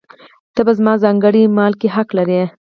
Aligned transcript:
ته 0.55 0.61
زما 0.77 0.93
په 0.97 1.01
ځانګړي 1.03 1.43
مال 1.57 1.73
کې 1.79 1.87
حق 1.95 2.09
لرې. 2.17 2.43